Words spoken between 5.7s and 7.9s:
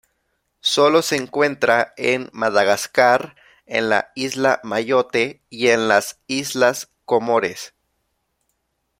las islas Comores.